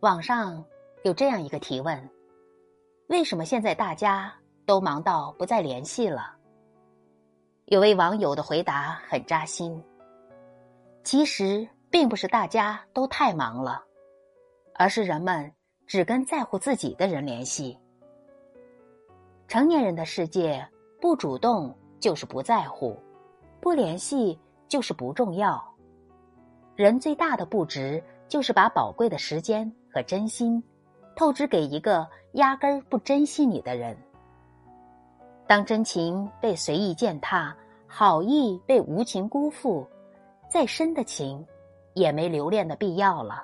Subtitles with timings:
[0.00, 0.64] 网上
[1.02, 2.08] 有这样一个提问：
[3.08, 4.32] 为什么现在大家
[4.64, 6.36] 都忙到不再联系了？
[7.64, 9.82] 有位网友的回答很扎心。
[11.02, 13.82] 其实并不是大家都太忙了，
[14.74, 15.52] 而是人们
[15.84, 17.76] 只跟在乎自己的人联系。
[19.48, 20.64] 成年人的世界，
[21.00, 22.96] 不主动就是不在乎，
[23.60, 24.38] 不联系
[24.68, 25.60] 就是不重要。
[26.76, 29.68] 人最大的不值，就是把宝贵的时间。
[29.98, 30.62] 和真心，
[31.16, 33.96] 透支给一个压根儿不珍惜你的人。
[35.44, 37.52] 当真情被随意践踏，
[37.88, 39.84] 好意被无情辜负，
[40.48, 41.44] 再深的情，
[41.94, 43.42] 也没留恋的必要了。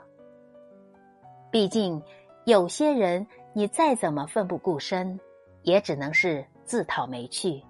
[1.51, 2.01] 毕竟，
[2.45, 5.19] 有些人你再怎么奋不顾身，
[5.63, 7.61] 也只能是自讨没趣；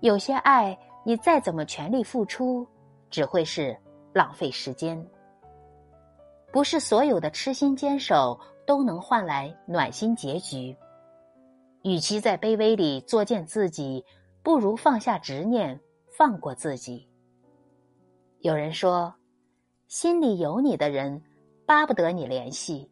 [0.00, 2.66] 有些爱你再怎么全力付出，
[3.10, 3.76] 只会是
[4.14, 5.06] 浪费时间。
[6.52, 10.76] 不是所有的痴心坚守都能换来暖心结局。
[11.82, 14.04] 与其在卑微里作践自己，
[14.42, 15.80] 不如放下执念，
[16.16, 17.08] 放过自己。
[18.40, 19.14] 有人说，
[19.86, 21.22] 心里有你的人，
[21.64, 22.88] 巴不得你联系；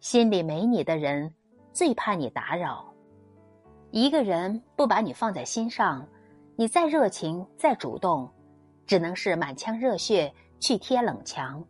[0.00, 1.34] 心里没你的人，
[1.72, 2.92] 最怕你打扰。
[3.90, 6.06] 一个人不把你放在心上，
[6.56, 8.30] 你再热情再主动，
[8.86, 11.64] 只能是满腔热血去贴冷墙。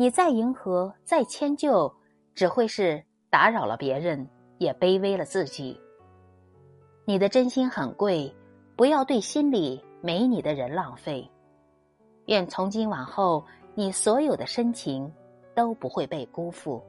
[0.00, 1.94] 你再迎合，再迁就，
[2.34, 4.26] 只会是打扰了别人，
[4.56, 5.78] 也卑微了自己。
[7.04, 8.34] 你的真心很贵，
[8.76, 11.30] 不要对心里没你的人浪费。
[12.28, 15.12] 愿从今往后，你所有的深情
[15.54, 16.82] 都不会被辜负。